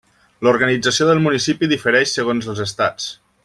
[0.45, 3.11] L'organització del municipi difereix segons els estats.